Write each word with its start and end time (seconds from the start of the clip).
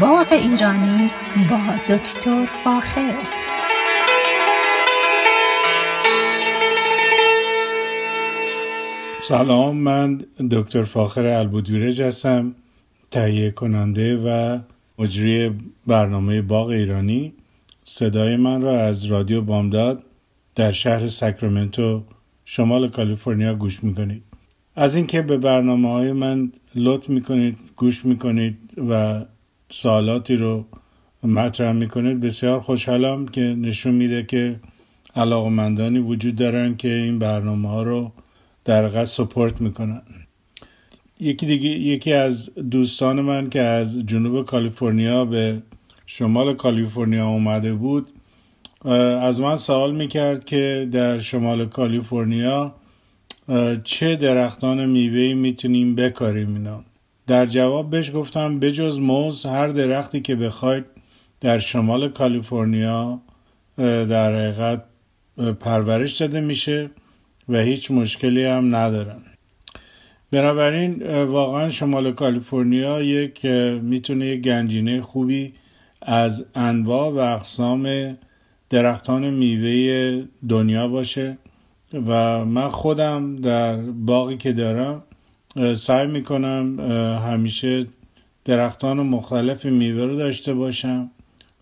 باغ 0.00 0.32
ایرانی 0.32 1.10
با 1.50 1.94
دکتر 1.94 2.44
فاخر. 2.64 3.14
سلام 9.22 9.76
من 9.76 10.24
دکتر 10.50 10.82
فاخر 10.82 11.26
البودویرج 11.26 12.02
هستم 12.02 12.54
تهیه 13.10 13.50
کننده 13.50 14.16
و 14.16 14.58
مجری 14.98 15.50
برنامه 15.86 16.42
باغ 16.42 16.68
ایرانی. 16.68 17.32
صدای 17.84 18.36
من 18.36 18.62
را 18.62 18.80
از 18.80 19.04
رادیو 19.04 19.42
بامداد 19.42 20.02
در 20.54 20.72
شهر 20.72 21.06
ساکرامنتو 21.06 22.02
شمال 22.44 22.88
کالیفرنیا 22.88 23.54
گوش 23.54 23.84
می‌کنید. 23.84 24.22
از 24.76 24.96
اینکه 24.96 25.22
به 25.22 25.38
برنامه 25.38 25.92
های 25.92 26.12
من 26.12 26.52
لطف 26.74 27.08
می‌کنید 27.08 27.58
گوش 27.76 28.04
می‌کنید 28.04 28.58
و 28.90 29.24
سوالاتی 29.70 30.36
رو 30.36 30.64
مطرح 31.22 31.72
می‌کنید. 31.72 32.20
بسیار 32.20 32.60
خوشحالم 32.60 33.28
که 33.28 33.40
نشون 33.40 33.94
میده 33.94 34.22
که 34.22 34.60
علاقمندانی 35.16 35.98
وجود 35.98 36.36
دارن 36.36 36.76
که 36.76 36.92
این 36.92 37.18
برنامه 37.18 37.68
ها 37.68 37.82
رو 37.82 38.12
در 38.64 38.88
قد 38.88 39.04
سپورت 39.04 39.60
می‌کنن. 39.60 40.02
یکی 41.20 41.46
دیگه 41.46 41.68
یکی 41.68 42.12
از 42.12 42.50
دوستان 42.70 43.20
من 43.20 43.50
که 43.50 43.60
از 43.60 44.06
جنوب 44.06 44.44
کالیفرنیا 44.44 45.24
به 45.24 45.62
شمال 46.06 46.54
کالیفرنیا 46.54 47.28
اومده 47.28 47.74
بود 47.74 48.06
از 49.20 49.40
من 49.40 49.56
سوال 49.56 49.94
می‌کرد 49.94 50.44
که 50.44 50.88
در 50.92 51.18
شمال 51.18 51.66
کالیفرنیا 51.66 52.74
چه 53.84 54.16
درختان 54.16 54.86
میوه 54.86 55.34
می‌تونیم 55.34 55.94
بکاریم 55.94 56.54
اینا. 56.54 56.84
در 57.28 57.46
جواب 57.46 57.90
بهش 57.90 58.12
گفتم 58.14 58.60
بجز 58.60 58.98
موز 58.98 59.46
هر 59.46 59.68
درختی 59.68 60.20
که 60.20 60.36
بخواید 60.36 60.84
در 61.40 61.58
شمال 61.58 62.08
کالیفرنیا 62.08 63.20
در 63.78 64.32
حقیقت 64.32 64.84
پرورش 65.60 66.16
داده 66.16 66.40
میشه 66.40 66.90
و 67.48 67.58
هیچ 67.58 67.90
مشکلی 67.90 68.44
هم 68.44 68.76
ندارن. 68.76 69.20
بنابراین 70.30 71.22
واقعا 71.22 71.70
شمال 71.70 72.12
کالیفرنیا 72.12 73.02
یک 73.02 73.46
می‌تونه 73.82 74.26
یک 74.26 74.40
گنجینه 74.40 75.00
خوبی 75.00 75.52
از 76.02 76.46
انواع 76.54 77.10
و 77.10 77.18
اقسام 77.18 78.16
درختان 78.70 79.30
میوه 79.30 80.24
دنیا 80.48 80.88
باشه 80.88 81.38
و 82.06 82.44
من 82.44 82.68
خودم 82.68 83.36
در 83.36 83.76
باقی 83.76 84.36
که 84.36 84.52
دارم 84.52 85.02
سعی 85.76 86.06
می‌کنم 86.06 86.80
همیشه 87.26 87.86
درختان 88.44 89.00
مختلف 89.00 89.66
میوه 89.66 90.04
رو 90.04 90.16
داشته 90.16 90.54
باشم 90.54 91.10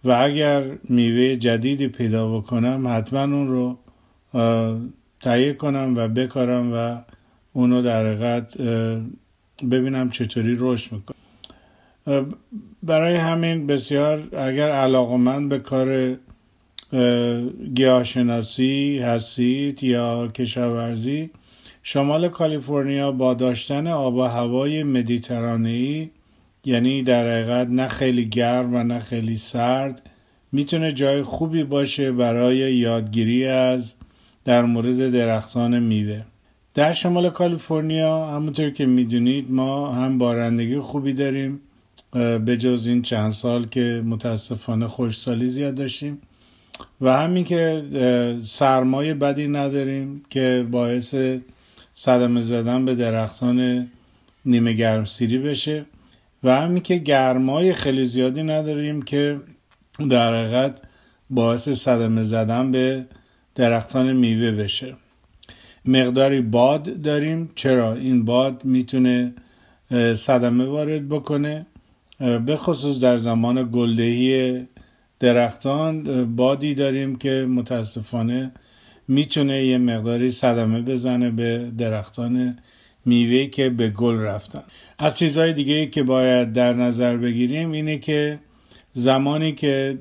و 0.05 0.11
اگر 0.11 0.65
میوه 0.89 1.37
جدیدی 1.37 1.89
پیدا 1.89 2.39
بکنم 2.39 2.89
حتما 2.89 3.23
اون 3.23 3.49
رو 3.49 3.79
تهیه 5.21 5.53
کنم 5.53 5.95
و 5.97 6.09
بکارم 6.09 6.73
و 6.75 6.99
اونو 7.53 7.83
در 7.83 8.07
حقیقت 8.07 8.61
ببینم 9.71 10.11
چطوری 10.11 10.57
رشد 10.59 10.93
می‌کنم 10.93 11.17
برای 12.83 13.17
همین 13.17 13.67
بسیار 13.67 14.37
اگر 14.37 14.71
علاقمند 14.71 15.49
به 15.49 15.59
کار 15.59 16.17
گیاهشناسی 17.75 18.99
هستید 18.99 19.85
یا 19.85 20.29
کشاورزی 20.29 21.31
شمال 21.89 22.29
کالیفرنیا 22.29 23.13
با 23.13 23.35
داشتن 23.35 23.87
آب 23.87 24.15
و 24.15 24.23
هوای 24.23 24.83
مدیترانه‌ای 24.83 26.11
یعنی 26.65 27.03
در 27.03 27.31
حقیقت 27.31 27.69
نه 27.69 27.89
خیلی 27.89 28.29
گرم 28.29 28.75
و 28.75 28.83
نه 28.83 28.99
خیلی 28.99 29.37
سرد 29.37 30.11
می‌تونه 30.53 30.93
جای 30.93 31.23
خوبی 31.23 31.65
باشه 31.65 32.13
برای 32.13 32.57
یادگیری 32.57 33.47
از 33.47 33.95
در 34.45 34.63
مورد 34.63 35.11
درختان 35.11 35.79
میوه. 35.79 36.23
در 36.75 36.93
شمال 36.93 37.31
کالیفرنیا 37.31 38.27
همونطور 38.27 38.71
که 38.71 38.87
می‌دونید 38.87 39.51
ما 39.51 39.93
هم 39.93 40.19
بارندگی 40.19 40.79
خوبی 40.79 41.13
داریم 41.13 41.61
به 42.45 42.57
جز 42.57 42.87
این 42.87 43.03
چند 43.03 43.31
سال 43.31 43.67
که 43.67 44.03
متاسفانه 44.05 44.89
خوشسالی 44.89 45.49
زیاد 45.49 45.75
داشتیم. 45.75 46.19
و 47.01 47.17
همین 47.17 47.45
که 47.45 47.85
سرمایه 48.45 49.15
بدی 49.15 49.49
نداریم 49.49 50.23
که 50.31 50.67
باعث 50.71 51.15
صدمه 51.99 52.41
زدن 52.41 52.85
به 52.85 52.95
درختان 52.95 53.87
نیمه 54.45 54.73
گرم 54.73 55.05
سیری 55.05 55.39
بشه. 55.39 55.85
و 56.45 56.57
همین 56.57 56.83
که 56.83 56.97
گرمای 56.97 57.73
خیلی 57.75 58.05
زیادی 58.05 58.43
نداریم 58.43 59.03
که 59.03 59.41
در 60.11 60.35
حقیقت 60.35 60.79
باعث 61.31 61.69
صدمه 61.69 62.23
زدن 62.23 62.71
به 62.71 63.07
درختان 63.55 64.13
میوه 64.13 64.51
بشه. 64.53 64.95
مقداری 65.85 66.41
باد 66.41 67.03
داریم. 67.03 67.51
چرا؟ 67.55 67.95
این 67.95 68.25
باد 68.25 68.65
می‌تونه 68.65 69.35
صدمه 70.15 70.65
وارد 70.65 71.09
بکنه. 71.09 71.67
به 72.19 72.57
خصوص 72.57 73.01
در 73.01 73.19
زمان 73.19 73.69
گلدهی 73.73 74.61
درختان 75.21 76.25
بادی 76.37 76.75
داریم 76.75 77.17
که 77.17 77.47
متاسفانه 77.49 78.53
می‌تونه 79.09 79.65
یه 79.65 79.79
مقداری 79.79 80.31
صدمه 80.31 80.83
بزنه 80.83 81.31
به 81.31 81.71
درختان 81.79 82.59
میوه 83.05 83.47
که 83.47 83.71
به 83.71 83.89
گل 83.89 84.19
رفتن. 84.19 84.63
از 84.99 85.19
چیزهای 85.19 85.53
دیگه 85.53 85.87
که 85.87 86.03
باید 86.03 86.53
در 86.53 86.73
نظر 86.73 87.17
بگیریم 87.17 87.73
اینه 87.73 87.99
که 87.99 88.39
زمانی 88.93 89.53
که 89.53 89.99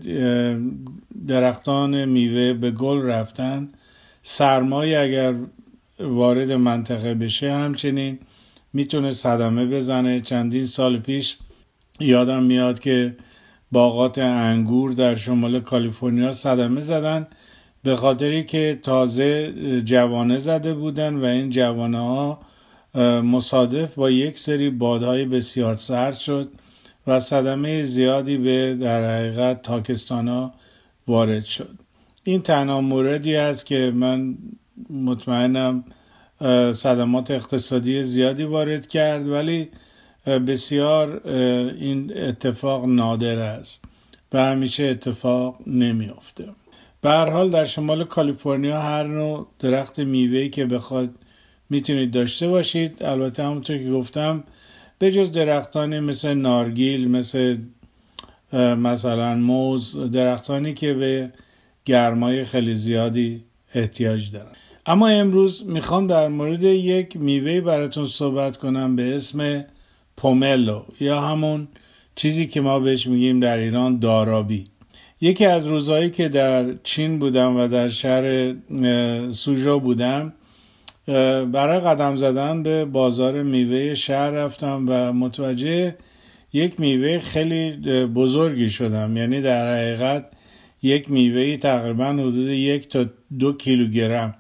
درختان 1.28 2.06
میوه 2.06 2.54
به 2.54 2.72
گل 2.72 3.02
رفتن 3.02 3.70
سرمایه 4.24 5.00
اگر 5.00 5.34
وارد 6.00 6.52
منطقه 6.52 7.14
بشه 7.14 7.54
همچنین 7.54 8.20
می‌تونه 8.74 9.12
صدمه 9.12 9.66
بزنه. 9.66 10.20
چندین 10.20 10.66
سال 10.66 11.00
پیش 11.00 11.38
یادم 12.00 12.44
میاد 12.44 12.80
که 12.80 13.16
باغات 13.72 14.18
انگور 14.18 14.92
در 14.92 15.16
شمال 15.16 15.60
کالیفرنیا 15.60 16.32
صدمه 16.32 16.82
زدن. 16.82 17.28
به 17.86 17.96
خاطری 17.96 18.44
که 18.44 18.80
تازه 18.84 19.54
جوانه 19.86 20.38
زده 20.38 20.74
بودن 20.74 21.16
و 21.16 21.26
این 21.26 21.50
جوانه 21.50 22.00
ها 22.00 22.40
مصادف 23.22 23.96
با 23.96 24.10
یک 24.10 24.38
سری 24.38 24.70
بادهای 24.70 25.26
بسیار 25.26 25.76
سرد 25.76 26.14
شد 26.14 26.52
و 27.08 27.20
صدمه 27.20 27.84
زیادی 27.84 28.38
به 28.38 28.76
در 28.82 29.18
حقیقت 29.18 29.62
تاکستان 29.62 30.28
ها 30.28 30.54
وارد 31.08 31.46
شد. 31.46 31.70
این 32.24 32.42
تنها 32.42 32.82
موردی 32.82 33.36
است 33.36 33.66
که 33.66 33.92
من 33.96 34.38
مطمئنم 34.90 35.84
صدمات 36.74 37.32
اقتصادی 37.32 38.04
زیادی 38.04 38.44
وارد 38.44 38.88
کرد 38.88 39.28
ولی 39.28 39.70
بسیار 40.26 41.28
این 41.80 42.18
اتفاق 42.18 42.86
نادر 42.86 43.40
است 43.40 43.86
و 44.34 44.38
همیشه 44.38 44.84
اتفاق 44.84 45.60
نمیافته. 45.68 46.46
به 47.06 47.12
هر 47.12 47.30
حال 47.30 47.50
در 47.50 47.64
شمال 47.64 48.04
کالیفرنیا 48.04 48.82
هر 48.82 49.04
نوع 49.04 49.48
درخت 49.60 50.00
میوه‌ای 50.00 50.50
که 50.50 50.66
بخواد 50.66 51.10
می‌تونید 51.70 52.12
داشته 52.12 52.48
باشید. 52.48 53.04
البته 53.04 53.44
همونطور 53.44 53.78
که 53.78 53.92
گفتم 53.92 54.44
به 55.00 55.12
جز 55.12 55.32
درختانی 55.32 56.00
مثل 56.00 56.34
نارگیل 56.34 57.12
مثل 57.12 57.58
مثلا 58.54 59.36
موز 59.36 60.12
درختانی 60.12 60.74
که 60.74 60.94
به 60.94 61.32
گرمای 61.86 62.46
خیلی 62.46 62.76
زیادی 62.76 63.44
احتیاج 63.76 64.32
دارن. 64.32 64.56
اما 64.86 65.08
امروز 65.08 65.66
می‌خوام 65.68 66.08
در 66.08 66.28
مورد 66.28 66.64
یک 66.64 67.18
میوه 67.18 67.62
براتون 67.62 68.06
صحبت 68.06 68.58
کنم 68.58 68.96
به 68.96 69.16
اسم 69.16 69.66
پوملو 70.18 70.84
یا 71.00 71.22
همون 71.22 71.68
چیزی 72.16 72.48
که 72.48 72.62
ما 72.62 72.80
بهش 72.80 73.08
میگیم 73.08 73.40
در 73.40 73.58
ایران 73.58 74.00
دارابی. 74.00 74.66
یکی 75.22 75.46
از 75.46 75.68
روزهایی 75.68 76.10
که 76.10 76.30
در 76.30 76.74
چین 76.84 77.20
بودم 77.20 77.58
و 77.58 77.68
در 77.68 77.88
شهر 77.88 78.56
سوژو 79.32 79.80
بودم 79.80 80.34
برای 81.52 81.80
قدم 81.80 82.16
زدن 82.16 82.64
به 82.64 82.86
بازار 82.86 83.44
میوه 83.44 83.96
شهر 83.96 84.30
رفتم 84.30 84.86
و 84.88 85.14
متوجه 85.14 85.96
یک 86.54 86.80
میوه 86.80 87.20
خیلی 87.20 87.72
بزرگی 88.06 88.70
شدم. 88.70 89.18
یعنی 89.18 89.42
در 89.42 89.74
حقیقت 89.74 90.30
یک 90.84 91.12
میوه 91.12 91.58
تقریبا 91.58 92.06
حدود 92.06 92.50
یک 92.50 92.90
تا 92.90 93.06
دو 93.40 93.54
کیلوگرم. 93.54 94.36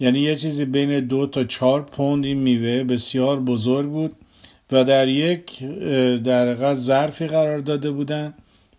یعنی 0.00 0.20
یه 0.20 0.36
چیزی 0.36 0.64
بین 0.64 1.00
دو 1.00 1.26
تا 1.26 1.44
چهار 1.44 1.82
پوند 1.82 2.24
این 2.24 2.38
میوه 2.38 2.84
بسیار 2.84 3.40
بزرگ 3.40 3.88
بود 3.88 4.12
و 4.72 4.84
در 4.84 5.08
یک 5.08 5.64
در 6.24 6.48
حقیقت 6.48 6.74
ظرفی 6.74 7.26
قرار 7.26 7.58
داده 7.58 7.90
بودن. 7.90 8.34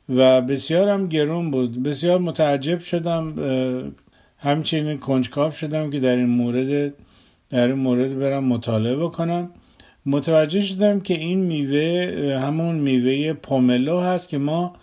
و 0.10 0.42
بسیار 0.42 0.90
هم 0.90 1.08
گرون 1.08 1.52
بود. 1.52 1.84
بسیار 1.84 2.20
متعجب 2.20 2.80
شدم 2.80 3.34
همچنین 4.38 4.98
کنجکاو 4.98 5.52
شدم 5.52 5.90
که 5.90 6.00
در 6.00 6.16
این 6.16 6.30
مورد 6.30 6.94
در 7.50 7.68
این 7.68 7.78
مورد 7.78 8.20
برم 8.20 8.44
مطالعه 8.44 8.96
بکنم. 8.96 9.50
متوجه 10.06 10.62
شدم 10.62 11.00
که 11.00 11.14
این 11.14 11.40
میوه 11.40 12.40
همون 12.40 12.76
میوه 12.76 13.34
پوملو 13.34 14.00
هست 14.00 14.30
که 14.30 14.38
ما 14.38 14.74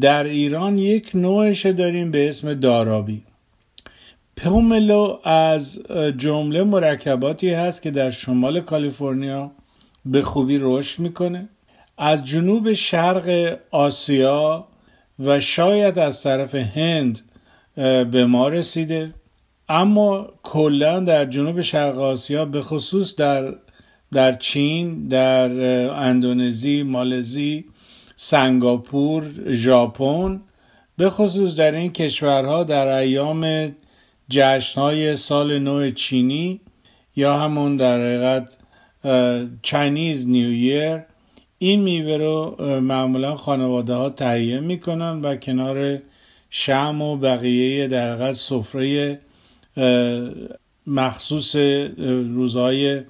در 0.00 0.24
ایران 0.24 0.78
یک 0.78 1.10
نوعش 1.14 1.66
داریم 1.66 2.10
به 2.10 2.28
اسم 2.28 2.54
دارابی. 2.54 3.22
پوملو 4.36 5.18
از 5.24 5.82
جمله 6.16 6.62
مرکباتی 6.62 7.50
هست 7.50 7.82
که 7.82 7.90
در 7.90 8.10
شمال 8.10 8.60
کالیفرنیا 8.60 9.50
به 10.04 10.22
خوبی 10.22 10.58
رشد 10.60 11.00
می‌کنه. 11.00 11.48
از 11.98 12.24
جنوب 12.24 12.72
شرق 12.72 13.58
آسیا 13.70 14.68
و 15.18 15.40
شاید 15.40 15.98
از 15.98 16.22
طرف 16.22 16.54
هند 16.54 17.20
به 18.10 18.26
ما 18.26 18.48
رسیده. 18.48 19.14
اما 19.68 20.28
کلا 20.42 21.00
در 21.00 21.24
جنوب 21.24 21.60
شرق 21.60 21.98
آسیا 21.98 22.44
به 22.44 22.62
خصوص 22.62 23.16
در 23.16 23.54
در 24.12 24.32
چین 24.32 25.08
در 25.08 25.50
اندونزی 25.90 26.82
مالزی 26.82 27.64
سنگاپور 28.16 29.52
ژاپن 29.52 30.40
به 30.96 31.10
خصوص 31.10 31.56
در 31.56 31.72
این 31.72 31.92
کشورها 31.92 32.64
در 32.64 32.86
ایام 32.86 33.72
جشنهای 34.28 35.16
سال 35.16 35.58
نو 35.58 35.90
چینی 35.90 36.60
یا 37.16 37.38
همون 37.38 37.76
در 37.76 37.98
حقیقت 37.98 38.56
چینیز 39.62 40.28
نیو 40.28 41.00
این 41.62 41.80
میوه 41.80 42.16
رو 42.16 42.56
معمولا 42.80 43.36
خانواده 43.36 43.94
ها 43.94 44.10
تهیه 44.10 44.60
می‌کنن 44.60 45.20
و 45.20 45.36
کنار 45.36 45.98
شم 46.50 47.02
و 47.02 47.16
بقیه 47.16 47.86
در 47.86 48.32
سفره 48.32 49.18
مخصوص 50.86 51.56
روزهای 52.34 53.00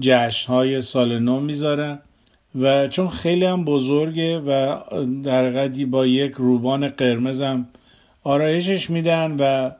جشن 0.00 0.52
های 0.52 0.80
سال 0.80 1.18
نو 1.18 1.40
می‌ذارن. 1.40 1.98
و 2.60 2.88
چون 2.88 3.08
خیلی 3.08 3.44
هم 3.44 3.64
بزرگه 3.64 4.38
و 4.38 4.78
در 5.24 5.50
قدی 5.50 5.84
با 5.84 6.06
یک 6.06 6.32
روبان 6.32 6.88
قرمز 6.88 7.42
هم 7.42 7.68
آرایشش 8.24 8.90
میدن 8.90 9.36
و 9.38 9.70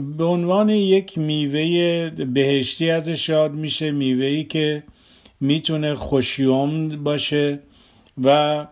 به 0.00 0.24
عنوان 0.24 0.68
یک 0.68 1.18
میوه 1.18 2.10
بهشتی 2.10 2.90
ازش 2.90 3.28
یاد 3.28 3.52
میشه 3.52 3.90
میوهی 3.90 4.44
که 4.44 4.82
می‌تونه 5.40 5.94
خوشیوم 5.94 7.04
باشه 7.04 7.58
و 8.24 8.66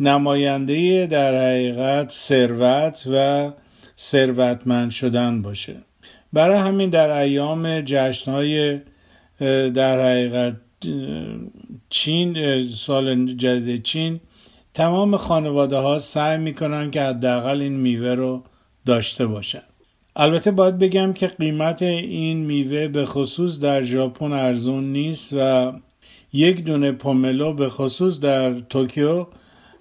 نماینده 0.00 1.06
در 1.06 1.34
حقیقت 1.34 2.10
ثروت 2.10 3.08
و 3.12 3.50
ثروتمند 3.98 4.90
شدن 4.90 5.42
باشه. 5.42 5.76
برای 6.32 6.58
همین 6.58 6.90
در 6.90 7.10
ایام 7.10 7.80
جشنهای 7.80 8.80
در 9.74 10.00
حقیقت 10.00 10.56
چین 11.90 12.60
سال 12.70 13.26
جدید 13.26 13.82
چین 13.82 14.20
تمام 14.74 15.16
خانواده 15.16 15.76
ها 15.76 15.98
سعی 15.98 16.38
می‌کنن 16.38 16.90
که 16.90 17.02
حداقل 17.02 17.60
این 17.60 17.76
میوه 17.76 18.14
رو 18.14 18.42
داشته 18.86 19.26
باشن. 19.26 19.62
البته 20.16 20.50
باید 20.50 20.78
بگم 20.78 21.12
که 21.12 21.26
قیمت 21.26 21.82
این 21.82 22.36
میوه 22.36 22.88
به 22.88 23.04
خصوص 23.04 23.58
در 23.58 23.82
ژاپن 23.82 24.32
ارزون 24.32 24.92
نیست 24.92 25.32
و 25.38 25.72
یک 26.32 26.64
دونه 26.64 26.92
پوملو 26.92 27.52
به 27.52 27.68
خصوص 27.68 28.20
در 28.20 28.60
توکیو 28.60 29.26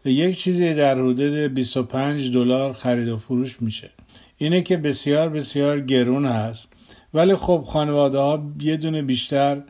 یک 0.05 0.37
چیزی 0.37 0.73
در 0.73 0.99
حدود 0.99 1.53
25 1.53 2.33
دلار 2.33 2.73
خرید 2.73 3.07
و 3.07 3.17
فروش 3.17 3.61
میشه. 3.61 3.89
اینه 4.37 4.61
که 4.61 4.77
بسیار 4.77 5.29
بسیار 5.29 5.79
گرون 5.79 6.25
هست. 6.25 6.73
ولی 7.13 7.35
خب 7.35 7.63
خانواده 7.67 8.17
ها 8.17 8.43
یه 8.61 8.77
دونه 8.77 9.01
بیشتر 9.01 9.61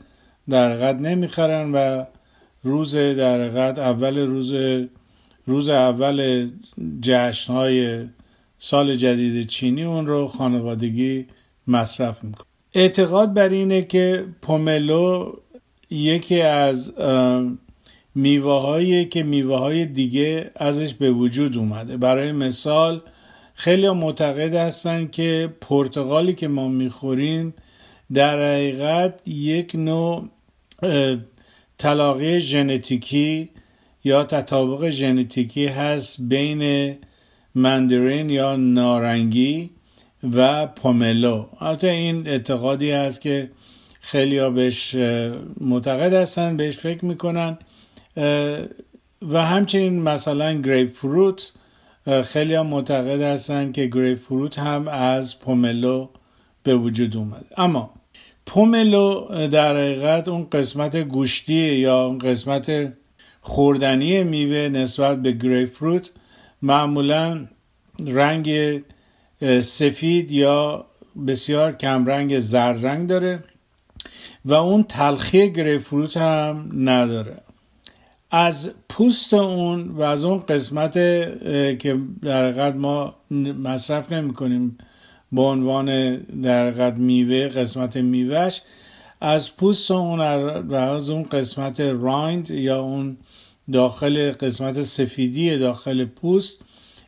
در 0.50 0.74
قد 0.74 1.02
نمی‌خرن 1.02 1.72
و 1.72 2.04
روز 2.64 2.96
در 2.96 3.48
قد 3.48 3.80
اول 3.80 4.18
روز 4.18 4.54
روز 5.46 5.70
اول 5.70 6.50
جشن 7.02 7.54
های 7.54 8.06
سال 8.58 8.96
جدید 8.96 9.48
چینی 9.48 9.84
اون 9.84 10.08
رو 10.08 10.28
خانوادگی 10.28 11.26
مصرف 11.68 12.24
می‌کنه. 12.24 12.46
اعتقاد 12.74 13.34
بر 13.34 13.50
اینه 13.50 13.82
که 13.82 14.26
پوملو 14.42 15.34
یکی 15.90 16.42
از 16.42 16.94
میوه 18.16 18.62
هایی 18.62 19.06
که 19.06 19.24
میوه 19.24 19.60
های 19.60 19.86
دیگه 19.86 20.50
ازش 20.56 20.94
به 20.94 21.12
وجود 21.12 21.58
اومده. 21.58 21.98
برای 21.98 22.32
مثال 22.32 23.02
خیلی 23.54 23.90
معتقد 23.90 24.56
هستن 24.56 25.08
که 25.08 25.54
پرتغالی 25.62 26.34
که 26.34 26.48
ما 26.48 26.68
می‌خوریم 26.68 27.54
در 28.14 28.54
حقیقت 28.54 29.28
یک 29.28 29.76
نوع 29.76 30.30
تلاقی 31.78 32.40
ژنتیکی 32.40 33.50
یا 34.04 34.24
تطابق 34.24 34.90
ژنتیکی 34.90 35.66
هست 35.66 36.22
بین 36.22 36.96
مندرین 37.56 38.30
یا 38.30 38.56
نارنگی 38.56 39.70
و 40.36 40.68
پوملو. 40.68 41.46
البته 41.60 41.88
این 41.88 42.28
اعتقادی 42.28 42.92
هست 42.92 43.22
که 43.22 43.50
خیلی 44.00 44.38
ها 44.38 44.50
بهش 44.50 44.96
معتقد 45.62 46.14
هستن 46.14 46.58
بهش 46.58 46.78
فکر 46.78 47.06
می‌کنن. 47.06 47.58
و 49.22 49.46
همچنین 49.46 50.02
مثلا 50.02 50.54
گریپ 50.54 50.92
فروت 50.94 51.52
خیلی 52.24 52.54
ها 52.54 52.64
معتقد 52.64 53.22
هستن 53.22 53.72
که 53.72 53.86
گریپ 53.86 54.20
فروت 54.20 54.60
هم 54.60 54.88
از 54.88 55.40
پوملو 55.40 56.10
به 56.64 56.76
وجود 56.76 57.18
اومد 57.18 57.46
اما 57.58 57.90
پوملو 58.46 59.28
در 59.48 59.78
حقیقت 59.78 60.28
اون 60.28 60.48
قسمت 60.52 60.98
گوشتی 60.98 61.54
یا 61.54 62.06
اون 62.06 62.18
قسمت 62.18 62.94
خوردنی 63.42 64.24
میوه 64.24 64.70
نسبت 64.70 65.22
به 65.22 65.32
گریپ 65.32 65.74
فروت 65.74 66.12
معمولا 66.62 67.48
رنگ 68.08 68.80
سفید 69.62 70.32
یا 70.32 70.86
بسیار 71.28 71.76
کمرنگ 71.76 72.40
زرد 72.40 72.86
رنگ 72.86 73.08
داره. 73.08 73.44
و 74.46 74.54
اون 74.54 74.84
تلخی 74.84 75.52
گریپ 75.52 75.82
فروت 75.82 76.18
هم 76.18 76.70
نداره. 76.74 77.38
از 78.32 78.72
پوست 78.90 79.34
اون 79.34 79.88
و 79.88 80.02
از 80.02 80.24
اون 80.24 80.40
قسمت 80.40 80.94
که 81.80 82.00
در 82.22 82.44
حقیقت 82.44 82.76
ما 82.76 83.16
مصرف 83.64 84.12
نمی 84.12 84.34
کنیم 84.34 84.78
به 85.32 85.42
عنوان 85.42 86.16
در 86.16 86.68
حقیقت 86.68 86.94
میوه 86.94 87.48
قسمت 87.48 87.98
میوهش 87.98 88.62
از 89.22 89.58
پوست 89.58 89.92
اون 89.92 90.20
و 90.60 90.76
از 90.76 91.10
اون 91.10 91.24
قسمت 91.24 91.80
رایند 91.80 92.52
یا 92.52 92.82
اون 92.82 93.18
داخل 93.72 94.32
قسمت 94.32 94.82
سفیدی 94.82 95.58
داخل 95.58 96.06
پوست 96.06 96.62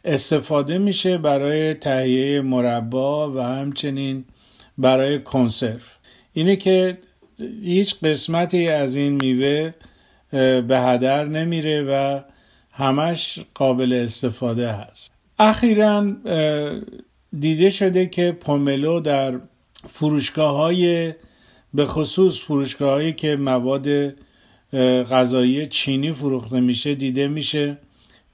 استفاده 0.05 0.77
میشه 0.77 1.17
برای 1.17 1.73
تهیه 1.73 2.41
مربا 2.41 3.31
و 3.31 3.39
همچنین 3.39 4.25
برای 4.77 5.23
کنسرو. 5.23 5.79
اینه 6.33 6.55
که 6.55 6.97
هیچ 7.63 7.95
قسمتی 8.03 8.67
از 8.67 8.95
این 8.95 9.13
میوه 9.13 9.73
به 10.61 10.79
هدر 10.79 11.25
نمیره 11.25 11.83
و 11.83 12.19
همش 12.71 13.39
قابل 13.53 13.93
استفاده 13.93 14.71
هست. 14.71 15.11
اخیرا 15.39 16.11
دیده 17.39 17.69
شده 17.69 18.05
که 18.05 18.31
پوملو 18.31 18.99
در 18.99 19.39
فروشگاه 19.89 20.55
های 20.55 21.13
به 21.73 21.85
خصوص 21.85 22.39
فروشگاه 22.39 22.89
هایی 22.89 23.13
که 23.13 23.35
مواد 23.35 24.13
غذایی 25.11 25.67
چینی 25.67 26.13
فروخته 26.13 26.59
میشه 26.59 26.95
دیده 26.95 27.27
میشه 27.27 27.77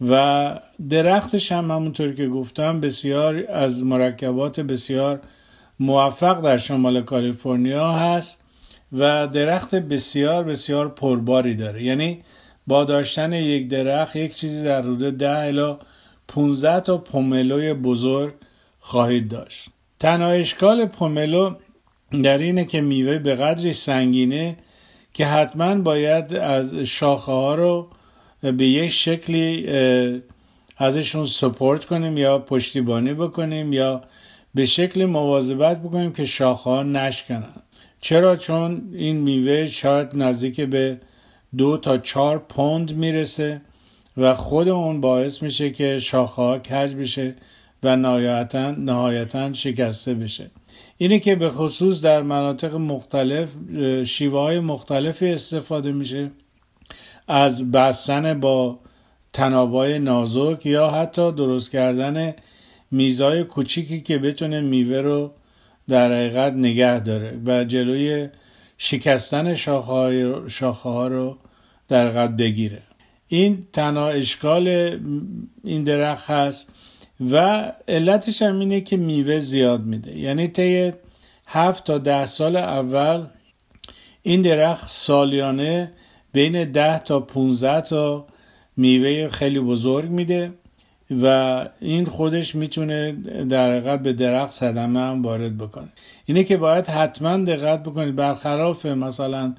و 0.02 0.60
درختش 0.90 1.52
هم 1.52 1.72
همونطور 1.72 2.14
که 2.14 2.28
گفتم 2.28 2.82
بسیار 2.82 3.46
از 3.50 3.84
مرکبات 3.84 4.60
بسیار 4.60 5.20
موفق 5.80 6.42
در 6.42 6.58
شمال 6.58 7.02
کالیفرنیا 7.02 7.92
هست. 7.92 8.44
و 8.94 9.28
درخت 9.28 9.76
بسیار 9.76 10.44
بسیار 10.44 10.90
پرباری 10.90 11.56
داره. 11.56 11.84
یعنی 11.84 12.22
با 12.68 12.84
داشتن 12.84 13.34
یک 13.34 13.68
درخت 13.68 14.16
یک 14.16 14.36
چیزی 14.36 14.64
در 14.64 14.82
حدود 14.82 15.18
ده 15.18 15.38
الا 15.38 15.80
15 16.28 16.80
تا 16.80 16.98
پوملوی 16.98 17.74
بزرگ 17.74 18.34
خواهید 18.80 19.30
داشت. 19.30 19.70
تنها 20.00 20.30
اشکال 20.30 20.86
پوملو 20.86 21.56
در 22.24 22.38
اینه 22.38 22.66
که 22.66 22.82
میوه 22.82 23.18
به 23.18 23.36
قدری 23.36 23.74
سنگینه 23.74 24.58
که 25.14 25.26
حتما 25.26 25.76
باید 25.76 26.34
از 26.36 26.76
شاخه 26.76 27.32
ها 27.32 27.56
رو 27.56 27.90
به 28.42 28.66
یک 28.66 28.92
شکلی 28.92 29.68
ازشون 30.78 31.26
سپورت 31.26 31.86
کنیم 31.86 32.18
یا 32.18 32.40
پشتیبانی 32.40 33.14
بکنیم 33.14 33.74
یا 33.74 34.02
به 34.56 34.66
شکل 34.66 35.06
مواظبت 35.06 35.82
بکنیم 35.82 36.14
که 36.14 36.26
شاخه 36.26 36.70
ها 36.70 36.84
نشکنن. 36.84 37.54
چرا؟ 38.02 38.36
چون 38.36 38.90
این 38.94 39.18
میوه 39.18 39.66
شاید 39.66 40.08
نزدیک 40.14 40.62
به 40.62 40.98
دو 41.58 41.78
تا 41.78 41.98
چهار 41.98 42.40
پوند 42.40 42.96
می‌رسه 42.96 43.62
و 44.18 44.34
خود 44.34 44.68
اون 44.68 45.02
باعث 45.02 45.44
میشه 45.44 45.70
که 45.70 46.00
شاخه 46.00 46.42
ها 46.42 46.60
کج 46.60 46.96
بشه 46.96 47.36
و 47.84 47.96
نهایتا, 47.96 48.72
نهایتا 48.72 49.54
شکسته 49.54 50.14
بشه. 50.14 50.52
اینه 50.98 51.20
که 51.20 51.36
به 51.36 51.50
خصوص 51.50 52.02
در 52.02 52.22
مناطق 52.22 52.76
مختلف 52.76 53.50
شیوه 54.06 54.40
های 54.40 54.60
مختلفی 54.60 55.28
استفاده 55.28 55.92
میشه 55.92 56.32
از 57.28 57.72
بستن 57.72 58.40
با 58.40 58.80
تنابای 59.34 60.00
نازک 60.00 60.66
یا 60.66 60.90
حتی 60.90 61.32
درست 61.32 61.72
کردن 61.72 62.34
میزای 62.92 63.44
کوچیکی 63.44 64.02
که 64.02 64.18
بتونه 64.18 64.62
میوه 64.62 65.02
رو 65.02 65.32
در 65.88 66.14
حقیقت 66.14 66.54
نگه 66.54 67.00
داره 67.00 67.40
و 67.46 67.64
جلوی 67.64 68.30
شکستن 68.78 69.56
شاخه 70.48 70.90
ها 70.90 71.08
رو 71.08 71.38
در 71.88 72.08
حقیقت 72.08 72.30
بگیره. 72.30 72.82
این 73.28 73.68
تنها 73.74 74.10
اشکال 74.10 74.68
این 75.64 75.84
درخت 75.84 76.30
هست 76.30 76.68
و 77.32 77.66
علتش 77.88 78.42
هم 78.42 78.60
اینه 78.60 78.82
که 78.82 78.98
میوه 78.98 79.40
زیاد 79.40 79.84
میده. 79.84 80.18
یعنی 80.18 80.48
طی 80.48 80.92
هفت 81.48 81.84
تا 81.84 81.98
ده 81.98 82.26
سال 82.26 82.56
اول 82.56 83.26
این 84.24 84.42
درخت 84.42 84.90
سالیانه 84.90 85.92
بین 86.34 86.72
ده 86.72 87.00
تا 87.00 87.20
15 87.20 87.82
تا 87.82 88.28
میوه 88.78 89.28
خیلی 89.28 89.60
بزرگ 89.60 90.10
میده. 90.10 90.52
و 91.12 91.66
این 91.80 92.06
خودش 92.06 92.56
می‌تونه 92.56 93.12
در 93.50 93.72
حقیقت 93.72 94.00
به 94.00 94.14
درخت 94.14 94.54
صدمه 94.54 95.00
هم 95.00 95.22
وارد 95.22 95.58
بکنه. 95.58 95.88
اینه 96.26 96.44
که 96.44 96.58
باید 96.58 96.88
حتما 96.88 97.38
دقت 97.38 97.84
بکنید 97.84 98.16
برخلاف 98.16 98.86
مثلا 98.86 99.56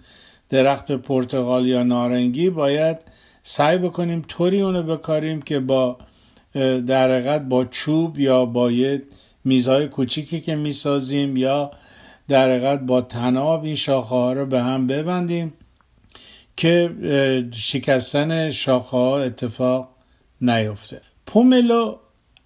درخت 0.48 0.92
پرتغال 0.92 1.66
یا 1.66 1.82
نارنگی 1.82 2.50
باید 2.50 2.96
سعی 3.42 3.78
بکنیم 3.78 4.22
طوری 4.28 4.60
اونو 4.60 4.82
بکاریم 4.82 5.42
که 5.42 5.60
با 5.60 5.98
در 6.86 7.10
حقیقت 7.10 7.42
با 7.42 7.64
چوب 7.64 8.18
یا 8.18 8.44
با 8.44 8.70
یه 8.70 9.02
میزهای 9.44 9.88
کوچیکی 9.88 10.40
که 10.40 10.56
می‌سازیم 10.56 11.36
یا 11.36 11.70
در 12.28 12.50
حقیقت 12.50 12.80
با 12.80 13.00
تناب 13.00 13.64
این 13.64 13.74
شاخه 13.74 14.08
ها 14.08 14.32
رو 14.32 14.46
به 14.46 14.62
هم 14.62 14.86
ببندیم 14.86 15.52
که 16.56 16.94
شکستن 17.54 18.50
شاخه 18.50 18.96
ها 18.96 19.18
اتفاق 19.18 19.88
نیفته. 20.40 21.07
پوملو 21.28 21.96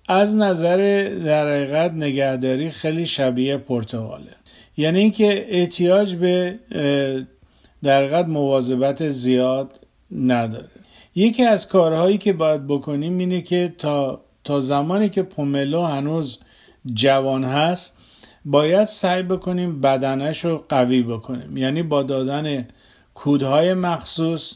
از 0.08 0.36
نظر 0.36 1.08
در 1.24 1.48
حقیقت 1.48 1.92
نگهداری 1.92 2.70
خیلی 2.70 3.06
شبیه 3.06 3.56
پرتغاله. 3.56 4.32
یعنی 4.76 4.98
اینکه 4.98 5.46
احتیاج 5.48 6.14
به 6.14 6.58
در 7.82 8.02
حقیقت 8.02 8.26
مواظبت 8.26 9.08
زیاد 9.08 9.80
نداره. 10.12 10.68
یکی 11.14 11.44
از 11.44 11.68
کارهایی 11.68 12.18
که 12.18 12.32
باید 12.32 12.66
بکنیم 12.66 13.18
اینه 13.18 13.40
که 13.40 13.74
تا, 13.78 14.20
تا 14.44 14.60
زمانی 14.60 15.08
که 15.08 15.22
پوملو 15.22 15.82
هنوز 15.82 16.38
جوان 16.94 17.44
هست 17.44 17.96
باید 18.44 18.84
سعی 18.84 19.22
بکنیم 19.22 19.80
بدنش 19.80 20.44
رو 20.44 20.64
قوی 20.68 21.02
بکنیم. 21.02 21.56
یعنی 21.56 21.82
با 21.82 22.02
دادن 22.02 22.68
کودهای 23.14 23.74
مخصوص 23.74 24.54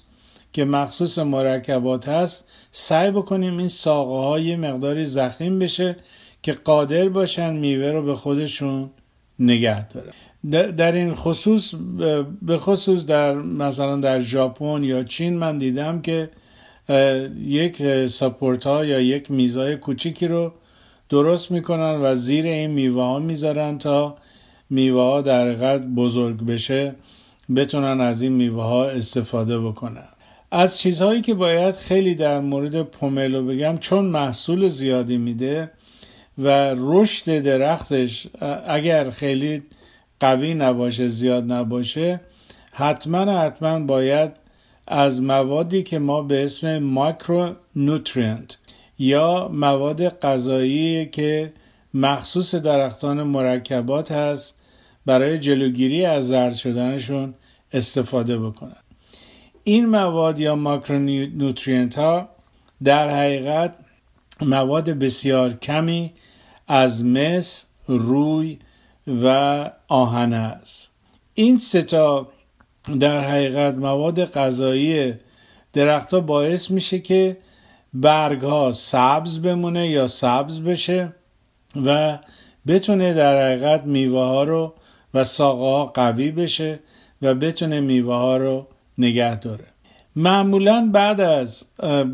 که 0.56 0.64
مخصوص 0.64 1.18
مرکبات 1.18 2.08
هست 2.08 2.48
سعی 2.72 3.10
بکنیم 3.10 3.58
این 3.58 3.68
ساقه 3.68 4.26
های 4.26 4.56
مقداری 4.56 5.04
زخیم 5.04 5.58
بشه 5.58 5.96
که 6.42 6.52
قادر 6.52 7.08
باشن 7.08 7.54
میوه 7.54 7.90
رو 7.90 8.02
به 8.02 8.14
خودشون 8.14 8.90
نگه 9.38 9.88
داره 9.88 10.72
در 10.72 10.92
این 10.92 11.14
خصوص 11.14 11.74
به 12.42 12.58
خصوص 12.58 13.06
در 13.06 13.34
مثلا 13.34 13.96
در 13.96 14.20
ژاپن 14.20 14.82
یا 14.82 15.02
چین 15.02 15.36
من 15.36 15.58
دیدم 15.58 16.00
که 16.00 16.30
یک 17.38 18.06
ساپورت 18.06 18.66
ها 18.66 18.84
یا 18.84 19.00
یک 19.00 19.30
میزای 19.30 19.76
کوچیکی 19.76 20.28
رو 20.28 20.52
درست 21.08 21.50
می‌کنن 21.50 22.00
و 22.02 22.14
زیر 22.14 22.46
این 22.46 22.70
میوه 22.70 23.02
ها 23.02 23.18
می‌ذارن 23.18 23.78
تا 23.78 24.16
میوه 24.70 25.02
ها 25.02 25.22
در 25.22 25.52
قد 25.52 25.84
بزرگ 25.84 26.46
بشه 26.46 26.94
بتونن 27.56 28.00
از 28.00 28.22
این 28.22 28.32
میوه 28.32 28.62
ها 28.62 28.84
استفاده 28.88 29.58
بکنن. 29.58 30.15
از 30.50 30.78
چیزهایی 30.78 31.20
که 31.20 31.34
باید 31.34 31.76
خیلی 31.76 32.14
در 32.14 32.40
مورد 32.40 32.82
پوملو 32.82 33.46
بگم 33.46 33.76
چون 33.76 34.04
محصول 34.04 34.68
زیادی 34.68 35.16
میده 35.16 35.70
و 36.38 36.74
رشد 36.76 37.38
درختش 37.38 38.26
اگر 38.66 39.10
خیلی 39.10 39.62
قوی 40.20 40.54
نباشه 40.54 41.08
زیاد 41.08 41.52
نباشه 41.52 42.20
حتما 42.72 43.38
حتما 43.38 43.80
باید 43.80 44.30
از 44.86 45.22
موادی 45.22 45.82
که 45.82 45.98
ما 45.98 46.22
به 46.22 46.44
اسم 46.44 46.78
مایکرو 46.78 47.52
نوترینت 47.76 48.58
یا 48.98 49.48
مواد 49.52 50.08
غذایی 50.08 51.06
که 51.06 51.52
مخصوص 51.94 52.54
درختان 52.54 53.22
مرکبات 53.22 54.12
هست 54.12 54.60
برای 55.06 55.38
جلوگیری 55.38 56.04
از 56.04 56.28
زرد 56.28 56.54
شدنشون 56.54 57.34
استفاده 57.72 58.38
بکنن. 58.38 58.85
این 59.68 59.86
مواد 59.86 60.40
یا 60.40 60.54
ماکرونوترینت 60.54 61.98
ها 61.98 62.28
در 62.84 63.10
حقیقت 63.10 63.74
مواد 64.40 64.90
بسیار 64.90 65.52
کمی 65.52 66.12
از 66.68 67.04
مس، 67.04 67.66
روی 67.86 68.58
و 69.22 69.70
آهن 69.88 70.32
است. 70.32 70.90
این 71.34 71.58
ستا 71.58 72.28
در 73.00 73.30
حقیقت 73.30 73.74
مواد 73.74 74.24
غذایی 74.24 75.14
درختها 75.72 76.20
باعث 76.20 76.70
میشه 76.70 76.98
که 76.98 77.36
برگ 77.94 78.40
ها 78.40 78.72
سبز 78.72 79.42
بمونه 79.42 79.88
یا 79.88 80.08
سبز 80.08 80.60
بشه 80.60 81.12
و 81.86 82.18
بتونه 82.66 83.14
در 83.14 83.42
حقیقت 83.42 83.84
میوه 83.84 84.20
ها 84.24 84.44
رو 84.44 84.74
و 85.14 85.24
ساقه 85.24 85.62
ها 85.62 85.86
قوی 85.86 86.30
بشه 86.30 86.80
و 87.22 87.34
بتونه 87.34 87.80
میوه 87.80 88.14
ها 88.14 88.36
رو 88.36 88.66
نگه 88.98 89.36
داره. 89.36 89.64
معمولا 90.16 90.90
بعد 90.92 91.20
از 91.20 91.64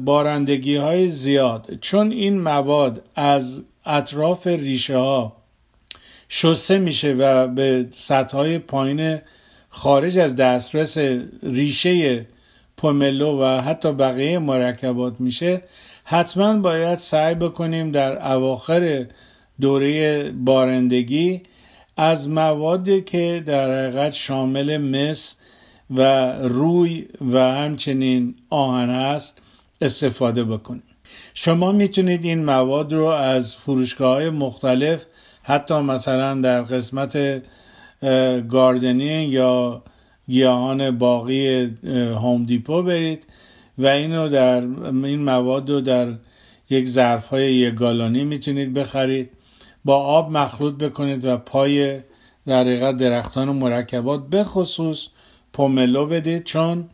بارندگی 0.04 0.76
های 0.76 1.08
زیاد 1.08 1.78
چون 1.80 2.12
این 2.12 2.40
مواد 2.40 3.02
از 3.14 3.62
اطراف 3.86 4.46
ریشه 4.46 4.96
ها 4.96 5.36
شسته 6.28 6.78
میشه 6.78 7.12
و 7.12 7.46
به 7.46 7.86
سطح 7.90 8.36
های 8.36 8.58
پایین 8.58 9.18
خارج 9.68 10.18
از 10.18 10.36
دسترس 10.36 10.98
ریشه 11.42 12.26
پوملو 12.76 13.42
و 13.42 13.60
حتی 13.60 13.92
بقیه 13.92 14.38
مرکبات 14.38 15.14
میشه 15.18 15.62
حتما 16.04 16.58
باید 16.58 16.98
سعی 16.98 17.34
بکنیم 17.34 17.92
در 17.92 18.32
اواخر 18.32 19.06
دوره 19.60 20.22
بارندگی 20.30 21.42
از 21.96 22.28
موادی 22.28 23.02
که 23.02 23.42
در 23.46 23.86
حقیقت 23.86 24.12
شامل 24.12 24.76
مس 24.78 25.36
و 25.96 26.32
روی 26.32 27.06
و 27.32 27.38
همچنین 27.38 28.34
آهن 28.50 28.90
است 28.90 29.38
استفاده 29.80 30.44
بکنید. 30.44 30.82
شما 31.34 31.72
می‌تونید 31.72 32.24
این 32.24 32.44
مواد 32.44 32.92
رو 32.92 33.04
از 33.04 33.56
فروشگاه 33.56 34.14
های 34.14 34.30
مختلف 34.30 35.04
حتی 35.42 35.74
مثلا 35.74 36.40
در 36.40 36.62
قسمت 36.62 37.42
گاردنینگ 38.48 39.32
یا 39.32 39.82
گیاهان 40.28 40.98
باقی 40.98 41.70
هوم 42.22 42.44
دیپو 42.44 42.82
برید 42.82 43.26
و 43.78 43.86
اینو 43.86 44.28
در 44.28 44.60
این 44.60 45.22
مواد 45.22 45.70
رو 45.70 45.80
در 45.80 46.14
یک 46.70 46.88
ظرف 46.88 47.28
های 47.28 47.54
یک 47.54 47.74
گالانی 47.74 48.24
می‌تونید 48.24 48.72
بخرید. 48.72 49.30
با 49.84 49.96
آب 49.96 50.30
مخلوط 50.30 50.74
بکنید 50.74 51.24
و 51.24 51.36
پای 51.36 52.00
در 52.46 52.92
درختان 52.92 53.48
و 53.48 53.52
مرکبات 53.52 54.28
بخصوص 54.28 55.06
پوملو 55.52 56.06
بدید 56.06 56.44
چون 56.44 56.84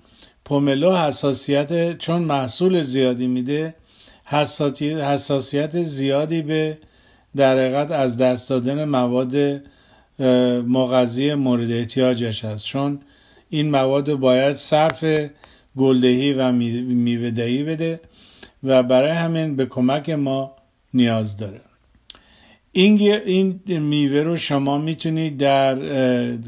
پوملو 0.45 0.97
حساسیت 0.97 1.99
چون 1.99 2.23
محصول 2.23 2.83
زیادی 2.83 3.27
میده 3.27 3.75
حساسیت 5.03 5.83
زیادی 5.83 6.43
به 6.43 6.79
در 7.37 7.59
حقیقت 7.59 7.91
از 7.91 8.19
دست 8.19 8.49
دادن 8.49 8.85
مواد 8.85 9.62
مغذی 10.69 11.35
مورد 11.35 11.71
احتیاجش 11.71 12.45
هست. 12.45 12.65
چون 12.65 13.00
این 13.50 13.71
مواد 13.71 14.15
باید 14.15 14.57
صرف 14.57 15.05
گلدهی 15.77 16.33
و 16.33 16.53
میوهدهی 16.53 17.62
بده 17.62 18.00
و 18.65 18.83
برای 18.83 19.11
همین 19.11 19.57
به 19.57 19.67
کمک 19.67 20.11
ما 20.11 20.53
نیاز 20.95 21.37
داره. 21.37 21.61
این, 22.73 23.00
این 23.27 23.61
میوه 23.79 24.23
رو 24.23 24.37
شما 24.37 24.79
می‌تونید 24.79 25.37
در 25.37 25.77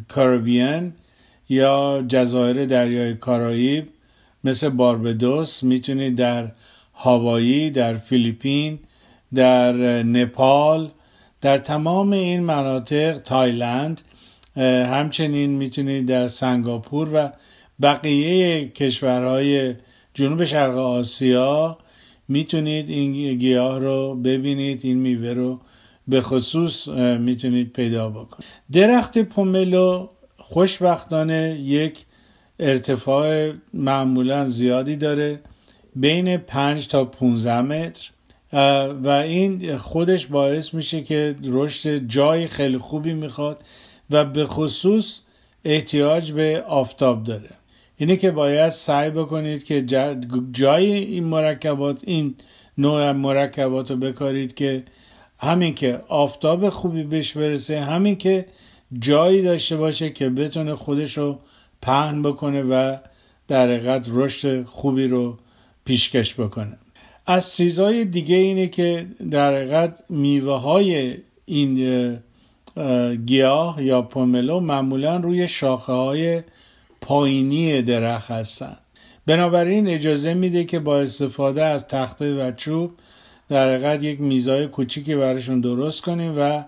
کاربین 0.08 0.92
یا 1.50 2.04
جزایر 2.08 2.64
دریای 2.64 3.14
کارائیب 3.14 3.88
مثل 4.44 4.68
باربدوس 4.68 5.62
می‌تونید 5.62 6.16
در 6.16 6.52
هاوایی 6.94 7.70
در 7.70 7.94
فیلیپین 7.94 8.78
در 9.34 9.72
نپال 10.02 10.90
در 11.40 11.58
تمام 11.58 12.12
این 12.12 12.40
مناطق 12.40 13.18
تایلند 13.18 14.02
همچنین 14.56 15.50
می‌تونید 15.50 16.06
در 16.06 16.28
سنگاپور 16.28 17.08
و 17.14 17.30
بقیه 17.82 18.68
کشورهای 18.68 19.74
جنوب 20.14 20.44
شرق 20.44 20.76
آسیا 20.76 21.78
می‌تونید 22.28 22.90
این 22.90 23.38
گیاه 23.38 23.78
رو 23.78 24.14
ببینید 24.14 24.80
این 24.82 24.98
میوه 24.98 25.32
رو 25.32 25.60
به 26.08 26.20
خصوص 26.20 26.88
می‌تونید 27.18 27.72
پیدا 27.72 28.08
بکنید. 28.10 28.44
درخت 28.72 29.18
پوملو 29.18 30.08
خوشبختانه 30.50 31.60
یک 31.60 31.98
ارتفاع 32.58 33.52
معمولا 33.74 34.46
زیادی 34.46 34.96
داره 34.96 35.40
بین 35.96 36.36
5 36.36 36.88
تا 36.88 37.04
15 37.04 37.60
متر 37.60 38.10
و 39.02 39.08
این 39.08 39.76
خودش 39.76 40.26
باعث 40.26 40.74
میشه 40.74 41.02
که 41.02 41.36
رشد 41.44 42.06
جای 42.06 42.46
خیلی 42.46 42.78
خوبی 42.78 43.14
می‌خواد 43.14 43.62
و 44.10 44.24
به 44.24 44.46
خصوص 44.46 45.20
احتیاج 45.64 46.32
به 46.32 46.64
آفتاب 46.68 47.24
داره. 47.24 47.50
اینه 47.96 48.16
که 48.16 48.30
باید 48.30 48.70
سعی 48.70 49.10
بکنید 49.10 49.64
که 49.64 49.82
جای 50.52 50.92
این 50.92 51.24
مرکبات 51.24 52.00
این 52.04 52.34
نوع 52.78 53.12
مرکبات 53.12 53.90
رو 53.90 53.96
بکارید 53.96 54.54
که 54.54 54.84
همین 55.38 55.74
که 55.74 56.00
آفتاب 56.08 56.68
خوبی 56.68 57.02
بهش 57.02 57.32
برسه 57.36 57.80
همین 57.80 58.16
که 58.16 58.46
جایی 58.98 59.42
داشته 59.42 59.76
باشه 59.76 60.10
که 60.10 60.28
بتونه 60.28 60.74
خودش 60.74 61.18
رو 61.18 61.38
پهن 61.82 62.22
بکنه 62.22 62.62
و 62.62 62.96
در 63.48 63.68
حقیقت 63.68 64.08
رشد 64.10 64.64
خوبی 64.64 65.08
رو 65.08 65.38
پیشکش 65.84 66.34
بکنه. 66.34 66.78
از 67.26 67.56
چیزهای 67.56 68.04
دیگه 68.04 68.36
اینه 68.36 68.68
که 68.68 69.06
در 69.30 69.54
حقیقت 69.54 70.04
میوه 70.08 70.60
های 70.60 71.16
این 71.46 72.18
گیاه 73.26 73.84
یا 73.84 74.02
پوملو 74.02 74.60
معمولا 74.60 75.16
روی 75.16 75.48
شاخه 75.48 75.92
های 75.92 76.42
پایینی 77.00 77.82
درخت 77.82 78.30
هستن. 78.30 78.76
بنابراین 79.26 79.88
اجازه 79.88 80.34
میده 80.34 80.64
که 80.64 80.78
با 80.78 81.00
استفاده 81.00 81.64
از 81.64 81.88
تخته 81.88 82.34
و 82.34 82.52
چوب 82.52 82.90
در 83.48 83.74
حقیقت 83.74 84.02
یک 84.02 84.20
میزای 84.20 84.66
کوچیکی 84.66 85.14
براشون 85.14 85.60
درست 85.60 86.02
کنیم 86.02 86.34
و 86.38 86.64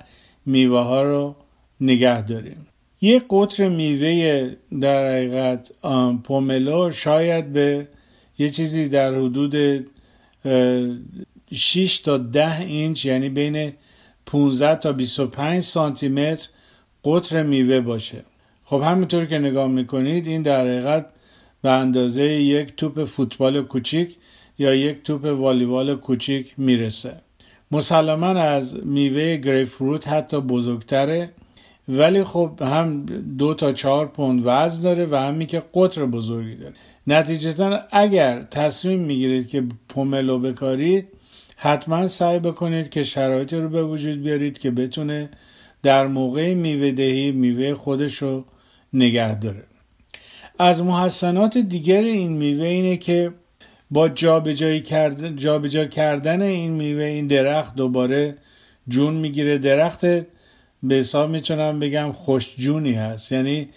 میوه 0.47 0.81
ها 0.81 1.02
رو 1.02 1.37
نگه 1.83 2.23
داریم. 2.23 2.67
یک 3.01 3.25
قطر 3.31 3.69
میوه 3.69 4.51
در 4.81 5.12
حقیقت 5.12 5.71
پوملو 6.25 6.91
شاید 6.91 7.53
به 7.53 7.89
یه 8.39 8.51
چیزی 8.51 8.89
در 8.89 9.15
حدود 9.15 9.87
6 11.55 11.99
تا 11.99 12.19
10 12.19 12.61
اینچ 12.61 13.05
یعنی 13.05 13.29
بین 13.29 13.73
15 14.27 14.75
تا 14.75 14.93
25 14.93 15.62
سانتی 15.62 16.09
متر 16.09 16.49
قطر 17.05 17.43
میوه 17.43 17.81
باشه. 17.81 18.25
خب 18.65 18.83
همینطور 18.83 19.27
که 19.27 19.39
نگاه 19.39 19.69
می‌کنید 19.69 20.27
این 20.27 20.43
در 20.43 20.61
حقیقت 20.61 21.07
به 21.62 21.71
اندازه 21.71 22.25
یک 22.25 22.77
توپ 22.77 23.05
فوتبال 23.05 23.62
کوچیک 23.62 24.17
یا 24.59 24.75
یک 24.75 25.03
توپ 25.03 25.25
والیبال 25.25 25.95
کوچیک 25.95 26.55
می‌رسه. 26.57 27.15
مسلما 27.71 28.27
از 28.27 28.87
میوه 28.87 29.37
گریپ 29.37 29.69
فروت 29.69 30.09
حتی 30.09 30.41
بزرگتره. 30.41 31.31
ولی 31.89 32.25
خب 32.25 32.51
هم 32.61 33.07
دو 33.39 33.55
تا 33.55 33.73
چهار 33.73 34.07
پوند 34.07 34.43
وزن 34.45 34.83
داره 34.83 35.07
و 35.07 35.17
همی 35.17 35.47
که 35.47 35.62
قطر 35.75 36.07
بزرگی 36.07 36.55
داره. 36.55 36.75
نتیجتا 37.07 37.81
اگر 37.91 38.43
تصمیم 38.43 39.01
می‌گیرید 39.01 39.49
که 39.49 39.65
پوملو 39.89 40.39
بکارید 40.39 41.09
حتما 41.57 42.07
سعی 42.07 42.39
بکنید 42.39 42.89
که 42.89 43.05
شرایطی 43.05 43.57
رو 43.57 43.69
به 43.69 43.85
وجود 43.85 44.23
بیارید 44.23 44.59
که 44.59 44.71
بتونه 44.71 45.31
در 45.83 46.07
موقع 46.07 46.55
میوه 46.55 46.91
دهی 46.91 47.33
میوه 47.33 47.75
خودش 47.75 48.15
رو 48.23 48.45
نگه 48.93 49.39
داره. 49.39 49.62
از 50.59 50.83
محسنات 50.83 51.59
دیگر 51.59 52.01
این 52.01 52.33
میوه 52.33 52.67
اینه 52.67 52.97
که 52.97 53.33
با 53.91 54.09
جابجایی 54.09 54.81
کردن 54.81 55.37
جابجا 55.37 55.85
کردن 55.85 56.43
این 56.43 56.73
میوه 56.73 57.05
این 57.05 57.27
درخت 57.27 57.77
دوباره 57.77 58.37
جون 58.89 59.15
می‌گیره. 59.15 59.59
درخت 59.59 60.05
به 60.83 60.95
حساب 60.95 61.31
می‌تونم 61.31 61.79
بگم 61.79 62.12
خوشجونی 62.12 62.93
هست. 62.93 63.33
یعنی 63.33 63.69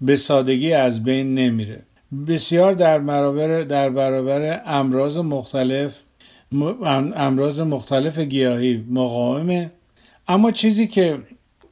به 0.00 0.16
سادگی 0.16 0.72
از 0.72 1.04
بین 1.04 1.34
نمیره. 1.34 1.82
بسیار 2.28 2.72
در 2.72 2.98
برابر 2.98 3.62
در 3.62 3.90
برابر 3.90 4.62
امراض 4.66 5.18
مختلف 5.18 6.02
امراض 7.16 7.60
مختلف 7.60 8.18
گیاهی 8.18 8.84
مقاومه. 8.90 9.70
اما 10.28 10.50
چیزی 10.50 10.86
که 10.86 11.18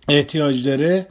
احتیاج 0.09 0.65
داره 0.65 1.07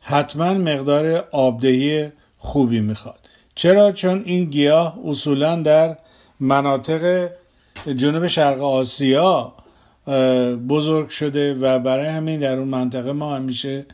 حتما 0.00 0.54
مقدار 0.54 1.28
آبدهی 1.32 2.08
خوبی 2.38 2.80
می‌خواد. 2.80 3.18
چرا؟ 3.54 3.92
چون 3.92 4.22
این 4.26 4.44
گیاه 4.44 4.98
اصولا 5.04 5.62
در 5.62 5.96
مناطق 6.40 7.30
جنوب 7.96 8.26
شرق 8.26 8.62
آسیا 8.62 9.54
بزرگ 10.68 11.08
شده 11.08 11.54
و 11.54 11.78
برای 11.78 12.06
همین 12.06 12.40
در 12.40 12.58
اون 12.58 12.68
منطقه 12.68 13.12
ما 13.12 13.36
همیشه 13.36 13.86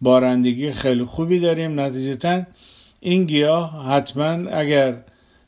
بارندگی 0.00 0.72
خیلی 0.72 1.04
خوبی 1.04 1.40
داریم. 1.40 1.80
نتیجتا 1.80 2.42
این 3.00 3.24
گیاه 3.24 3.86
حتما 3.88 4.50
اگر 4.50 4.96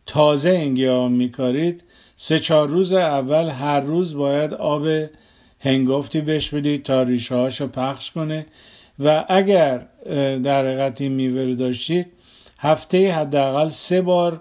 تازه 0.07 0.51
این 0.51 0.75
گیاه 0.75 1.09
میکارید 1.09 1.85
سه 2.17 2.39
چهار 2.39 2.69
روز 2.69 2.93
اول 2.93 3.49
هر 3.49 3.81
روز 3.81 4.17
باید 4.17 4.55
آب 4.55 4.87
هنگفتی 5.61 6.21
بهش 6.21 6.49
بدید 6.55 6.83
تا 6.83 7.03
ریشه 7.03 7.35
هاشو 7.35 7.67
پخش 7.67 8.11
کنه. 8.11 8.47
و 8.99 9.25
اگر 9.29 9.87
در 10.43 10.67
حقیقت 10.67 11.01
این 11.01 11.13
میوه 11.13 11.55
داشتید 11.55 12.07
هفته 12.59 13.13
حداقل 13.13 13.69
سه 13.69 14.03
بار 14.03 14.41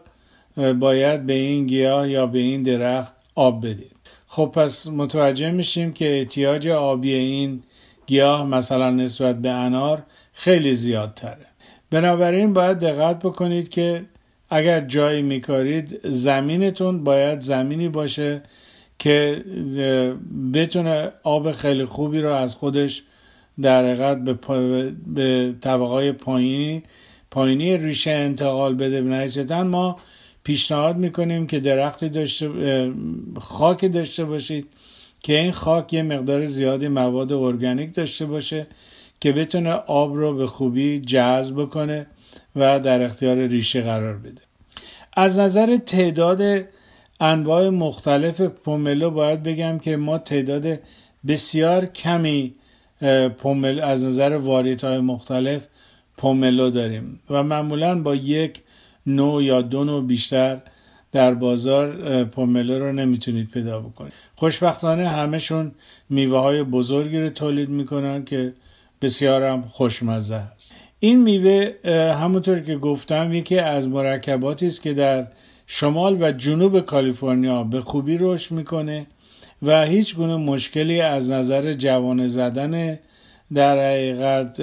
باید 0.80 1.26
به 1.26 1.34
این 1.34 1.66
گیاه 1.66 2.10
یا 2.10 2.26
به 2.26 2.40
این 2.40 2.64
درخت 2.64 3.14
آب 3.36 3.66
بدید. 3.66 3.97
خب 4.28 4.52
پس 4.54 4.88
متوجه 4.88 5.52
میشیم 5.52 5.94
که 5.94 6.20
احتیاج 6.20 6.68
آبی 6.68 7.14
این 7.14 7.64
گیاه 8.06 8.46
مثلا 8.46 8.90
نسبت 8.90 9.42
به 9.42 9.50
انار 9.50 10.04
خیلی 10.34 10.74
زیادتره. 10.76 11.46
بنابراین 11.92 12.54
باید 12.54 12.80
دقت 12.80 13.20
بکنید 13.20 13.70
که 13.70 14.06
اگر 14.50 14.80
جایی 14.82 15.22
میکارید 15.22 16.00
زمینتون 16.08 17.04
باید 17.04 17.40
زمینی 17.40 17.90
باشه 17.90 18.42
که 19.00 19.44
بتونه 20.54 21.12
آب 21.24 21.52
خیلی 21.52 21.86
خوبی 21.86 22.22
رو 22.22 22.34
از 22.34 22.56
خودش 22.56 23.04
در 23.62 23.86
حقیقت 23.86 24.18
به, 24.18 24.34
به 25.08 25.56
طبقای 25.62 26.12
پایینی 26.12 26.84
پایینی 27.32 27.78
ریشه 27.78 28.12
انتقال 28.12 28.76
بده. 28.76 29.02
نتیجتا 29.02 29.64
ما 29.64 29.98
پیشنهاد 30.48 30.98
می‌کنیم 30.98 31.48
که 31.48 31.60
درختی 31.60 32.10
داشته 32.10 32.50
خاک 33.40 33.92
داشته 33.92 34.26
باشید. 34.26 34.68
که 35.24 35.40
این 35.40 35.52
خاک 35.52 35.94
یه 35.94 36.04
مقدار 36.04 36.46
زیادی 36.46 36.88
مواد 36.88 37.32
ارگانیک 37.32 37.94
داشته 37.94 38.26
باشه 38.26 38.68
که 39.20 39.32
بتونه 39.32 39.72
آب 39.72 40.16
رو 40.16 40.34
به 40.34 40.48
خوبی 40.48 41.00
جذب 41.00 41.66
کنه 41.66 42.08
و 42.56 42.80
در 42.80 43.02
اختیار 43.02 43.38
ریشه 43.38 43.82
قرار 43.82 44.18
بده. 44.18 44.42
از 45.14 45.40
نظر 45.40 45.78
تعداد 45.78 46.66
انواع 47.20 47.70
مختلف 47.70 48.42
پوملو 48.42 49.10
باید 49.10 49.44
بگم 49.44 49.80
که 49.80 49.98
ما 49.98 50.18
تعداد 50.18 50.80
بسیار 51.28 51.86
کمی 51.86 52.54
پومل 53.38 53.80
از 53.80 54.06
نظر 54.06 54.32
واریت 54.32 54.84
های 54.84 55.00
مختلف 55.00 55.62
پوملو 56.18 56.70
داریم 56.70 57.20
و 57.30 57.44
معمولا 57.44 58.02
با 58.02 58.16
یک 58.16 58.62
نوع 59.08 59.44
یا 59.44 59.62
دو 59.62 59.84
نوع 59.84 60.04
بیشتر 60.04 60.62
در 61.12 61.34
بازار 61.34 62.24
پوملو 62.24 62.80
رو 62.80 62.92
نمی‌تونید 62.92 63.50
پیدا 63.50 63.80
بکنید. 63.80 64.14
خوشبختانه 64.36 65.10
همشون 65.10 65.72
میوه 66.10 66.40
های 66.40 66.64
بزرگی 66.64 67.20
رو 67.20 67.30
تولید 67.30 67.70
می‌کنن 67.70 68.26
که 68.26 68.54
بسیار 69.02 69.44
هم 69.44 69.62
خوشمزه 69.62 70.36
هست 70.36 70.74
این 71.00 71.22
میوه 71.22 71.74
همونطور 72.20 72.60
که 72.60 72.76
گفتم 72.76 73.34
یکی 73.34 73.60
از 73.60 73.88
مرکباتی 73.88 74.68
است 74.68 74.82
که 74.82 74.94
در 74.94 75.28
شمال 75.68 76.22
و 76.22 76.32
جنوب 76.32 76.80
کالیفرنیا 76.80 77.64
به 77.64 77.82
خوبی 77.82 78.18
رشد 78.20 78.52
می‌کنه 78.52 79.08
و 79.62 79.86
هیچ 79.86 80.16
گونه 80.16 80.36
مشکلی 80.36 81.02
از 81.02 81.32
نظر 81.32 81.74
جوانه 81.74 82.28
زدن 82.28 83.00
در 83.54 83.92
حقیقت 83.92 84.60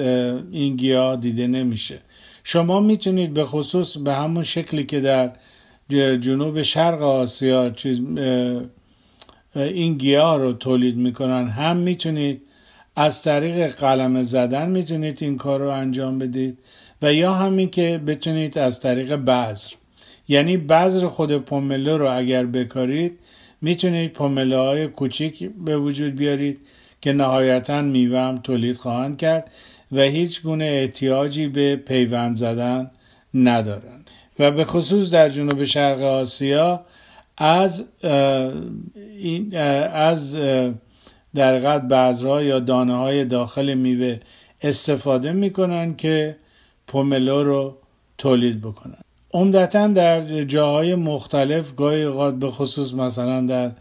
این 0.51 0.75
گیاه 0.75 1.15
دیده 1.15 1.47
نمیشه. 1.47 1.99
شما 2.47 2.79
می‌تونید 2.79 3.33
به 3.33 3.43
خصوص 3.43 3.97
به 3.97 4.13
همون 4.13 4.43
شکلی 4.43 4.83
که 4.83 4.99
در 4.99 5.31
جنوب 6.17 6.61
شرق 6.61 7.01
آسیا 7.01 7.69
چیز 7.69 7.99
این 9.55 9.97
گیاه 9.97 10.37
رو 10.37 10.53
تولید 10.53 10.97
می‌کنن 10.97 11.47
هم 11.47 11.77
می‌تونید 11.77 12.41
از 12.95 13.23
طریق 13.23 13.67
قلم 13.67 14.23
زدن 14.23 14.69
می‌تونید 14.69 15.17
این 15.21 15.37
کار 15.37 15.59
رو 15.59 15.69
انجام 15.69 16.19
بدید 16.19 16.57
و 17.01 17.13
یا 17.13 17.33
همین 17.33 17.69
که 17.69 18.01
بتونید 18.07 18.57
از 18.57 18.79
طریق 18.79 19.15
بذر. 19.15 19.73
یعنی 20.27 20.57
بذر 20.57 21.07
خود 21.07 21.37
پوملو 21.37 21.97
رو 21.97 22.17
اگر 22.17 22.45
بکارید 22.45 23.19
می‌تونید 23.61 24.13
پومله 24.13 24.57
های 24.57 24.87
کوچیک 24.87 25.51
به 25.65 25.77
وجود 25.77 26.15
بیارید 26.15 26.59
که 27.01 27.13
نهایتا 27.13 27.81
میوه 27.81 28.19
هم 28.19 28.37
تولید 28.37 28.77
خواهند 28.77 29.17
کرد. 29.17 29.51
و 29.95 29.99
هیچ 29.99 30.41
گونه 30.41 30.65
احتیاجی 30.65 31.47
به 31.47 31.75
پیوند 31.75 32.37
زدن 32.37 32.91
ندارند. 33.33 34.11
و 34.39 34.51
به 34.51 34.65
خصوص 34.65 35.09
در 35.09 35.29
جنوب 35.29 35.63
شرق 35.63 36.01
آسیا 36.01 36.85
از 37.37 37.85
از 39.91 40.37
در 41.35 41.59
قد 41.59 41.87
بذرها 41.87 42.43
یا 42.43 42.59
دانه 42.59 42.95
های 42.95 43.25
داخل 43.25 43.73
میوه 43.73 44.19
استفاده 44.61 45.31
می‌کنن 45.31 45.95
که 45.95 46.35
پوملو 46.87 47.43
رو 47.43 47.77
تولید 48.17 48.61
بکنن. 48.61 48.97
عمدتا 49.33 49.87
در 49.87 50.43
جاهای 50.43 50.95
مختلف 50.95 51.75
گاهی 51.75 52.03
اوقات 52.03 52.35
به 52.35 52.49
خصوص 52.51 52.93
مثلا 52.93 53.41
در 53.41 53.71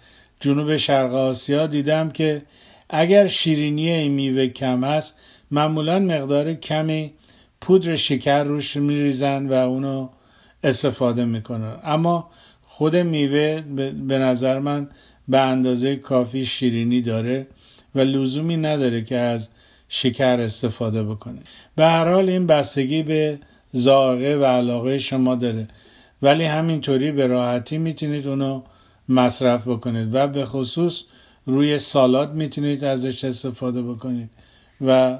جنوب 0.40 0.76
شرق 0.76 1.14
آسیا 1.14 1.66
دیدم 1.66 2.10
که 2.10 2.42
اگر 2.90 3.26
شیرینی 3.26 3.90
این 3.90 4.12
میوه 4.12 4.46
کم 4.46 4.84
هست 4.84 5.14
معمولا 5.54 5.98
مقدار 5.98 6.54
کمی 6.54 7.12
پودر 7.60 7.96
شکر 7.96 8.44
روش 8.44 8.76
میریزن 8.76 9.46
و 9.46 9.52
اونو 9.52 10.08
استفاده 10.64 11.24
می‌کنن. 11.24 11.76
اما 11.84 12.30
خود 12.62 12.96
میوه 12.96 13.60
به 14.08 14.18
نظر 14.18 14.58
من 14.58 14.88
به 15.28 15.38
اندازه 15.40 15.96
کافی 15.96 16.46
شیرینی 16.46 17.02
داره 17.02 17.46
و 17.94 18.00
لزومی 18.00 18.56
نداره 18.56 19.02
که 19.02 19.16
از 19.16 19.48
شکر 19.88 20.40
استفاده 20.40 21.02
بکنه. 21.02 21.38
به 21.76 21.84
هر 21.84 22.12
حال 22.12 22.28
این 22.28 22.46
بستگی 22.46 23.02
به 23.02 23.38
ذائقه 23.76 24.36
و 24.36 24.44
علاقه 24.44 24.98
شما 24.98 25.34
داره. 25.34 25.68
ولی 26.22 26.44
همینطوری 26.44 27.12
به 27.12 27.26
راحتی 27.26 27.78
می‌تونید 27.78 28.28
اونو 28.28 28.62
مصرف 29.08 29.68
بکنید 29.68 30.14
و 30.14 30.28
به 30.28 30.44
خصوص 30.44 31.02
روی 31.46 31.78
سالاد 31.78 32.34
می‌تونید 32.34 32.84
ازش 32.84 33.24
استفاده 33.24 33.82
بکنید 33.82 34.30
و 34.80 35.18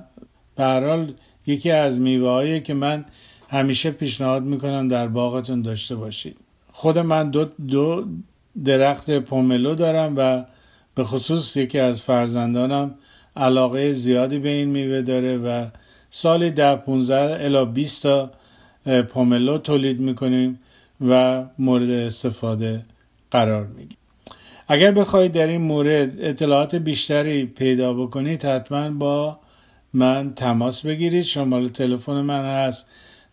حال 0.58 1.12
یکی 1.46 1.70
از 1.70 2.00
میوه 2.00 2.60
که 2.60 2.74
من 2.74 3.04
همیشه 3.48 3.90
پیشنهاد 3.90 4.42
می‌کنم 4.42 4.88
در 4.88 5.06
باغتون 5.06 5.62
داشته 5.62 5.96
باشید. 5.96 6.36
خود 6.72 6.98
من 6.98 7.30
دو, 7.30 7.44
دو 7.44 8.04
درخت 8.64 9.18
پوملو 9.18 9.74
دارم 9.74 10.14
و 10.16 10.44
به 10.94 11.04
خصوص 11.04 11.56
یکی 11.56 11.78
از 11.78 12.02
فرزندانم 12.02 12.94
علاقه 13.36 13.92
زیادی 13.92 14.38
به 14.38 14.48
این 14.48 14.68
میوه 14.68 15.02
داره 15.02 15.36
و 15.36 15.66
سالی 16.10 16.50
ده 16.50 16.76
15 16.76 17.44
الا 17.44 17.64
20 17.64 18.02
تا 18.02 18.30
پوملو 19.08 19.58
تولید 19.58 20.00
می‌کنیم 20.00 20.60
و 21.08 21.44
مورد 21.58 21.90
استفاده 21.90 22.84
قرار 23.30 23.66
میگیم 23.66 23.98
اگر 24.68 24.90
بخواید 24.90 25.32
در 25.32 25.46
این 25.46 25.60
مورد 25.60 26.20
اطلاعات 26.20 26.74
بیشتری 26.74 27.46
پیدا 27.46 27.94
بکنید 27.94 28.44
حتما 28.44 28.90
با 28.90 29.38
من 29.94 30.34
تماس 30.34 30.86
بگیرید. 30.86 31.22
شماره 31.22 31.68
تلفن 31.68 32.20
من 32.20 32.44
هست 32.44 32.86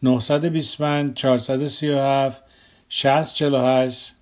925 0.04 1.14
437 1.14 2.44
6048 2.90 4.16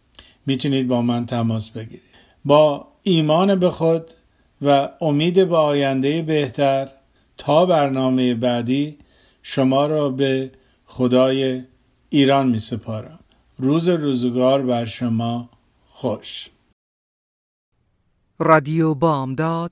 می‌تونید 0.45 0.88
با 0.88 1.02
من 1.02 1.25
تماس 1.25 1.69
بگیرید. 1.69 2.02
با 2.45 2.88
ایمان 3.04 3.60
به 3.60 3.69
خود 3.69 4.12
و 4.62 4.89
امید 5.02 5.49
به 5.49 5.56
آینده 5.56 6.21
بهتر 6.21 6.89
تا 7.38 7.65
برنامه 7.65 8.36
بعدی 8.36 8.97
شما 9.43 9.86
را 9.86 10.10
به 10.10 10.52
خدای 10.86 11.63
ایران 12.10 12.47
می 12.47 12.60
سپارم 12.60 13.19
روز 13.58 13.89
روزگار 13.89 14.62
بر 14.62 14.86
شما 14.86 15.49
خوش. 15.88 16.49
رادیو 18.39 18.93
بامداد 18.93 19.71